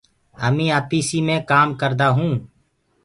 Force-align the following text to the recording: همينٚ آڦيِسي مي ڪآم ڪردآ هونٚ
همينٚ 0.41 0.73
آڦيِسي 0.77 1.19
مي 1.27 1.35
ڪآم 1.49 1.67
ڪردآ 1.81 2.07
هونٚ 2.17 2.37